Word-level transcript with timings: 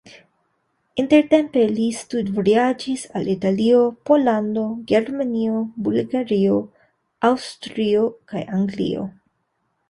Intertempe 1.01 1.65
li 1.73 1.83
studvojaĝis 1.97 3.03
al 3.19 3.29
Italio, 3.33 3.81
Pollando, 4.11 4.63
Germanio, 4.93 5.61
Bulgario, 5.89 6.57
Aŭstrio 7.31 8.09
kaj 8.33 8.43
Anglio. 8.59 9.07